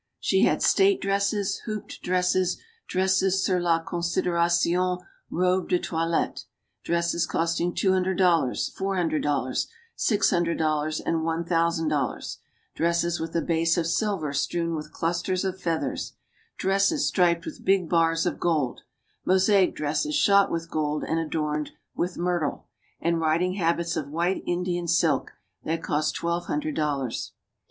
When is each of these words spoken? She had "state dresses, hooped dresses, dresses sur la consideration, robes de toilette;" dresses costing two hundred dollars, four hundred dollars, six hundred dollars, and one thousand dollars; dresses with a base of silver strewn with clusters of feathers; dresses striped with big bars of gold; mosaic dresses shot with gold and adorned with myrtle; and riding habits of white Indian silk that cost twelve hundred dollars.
She 0.19 0.41
had 0.45 0.63
"state 0.63 0.99
dresses, 0.99 1.59
hooped 1.67 2.01
dresses, 2.01 2.59
dresses 2.87 3.45
sur 3.45 3.59
la 3.59 3.83
consideration, 3.83 4.97
robes 5.29 5.69
de 5.69 5.77
toilette;" 5.77 6.45
dresses 6.83 7.27
costing 7.27 7.75
two 7.75 7.91
hundred 7.93 8.17
dollars, 8.17 8.69
four 8.75 8.95
hundred 8.95 9.21
dollars, 9.21 9.67
six 9.95 10.31
hundred 10.31 10.57
dollars, 10.57 10.99
and 10.99 11.23
one 11.23 11.45
thousand 11.45 11.89
dollars; 11.89 12.39
dresses 12.75 13.19
with 13.19 13.35
a 13.35 13.43
base 13.43 13.77
of 13.77 13.85
silver 13.85 14.33
strewn 14.33 14.73
with 14.73 14.91
clusters 14.91 15.45
of 15.45 15.61
feathers; 15.61 16.13
dresses 16.57 17.05
striped 17.07 17.45
with 17.45 17.63
big 17.63 17.87
bars 17.87 18.25
of 18.25 18.39
gold; 18.39 18.81
mosaic 19.23 19.75
dresses 19.75 20.15
shot 20.15 20.49
with 20.51 20.71
gold 20.71 21.03
and 21.03 21.19
adorned 21.19 21.73
with 21.95 22.17
myrtle; 22.17 22.65
and 22.99 23.21
riding 23.21 23.53
habits 23.53 23.95
of 23.95 24.09
white 24.09 24.41
Indian 24.47 24.87
silk 24.87 25.33
that 25.63 25.83
cost 25.83 26.15
twelve 26.15 26.47
hundred 26.47 26.75
dollars. 26.75 27.33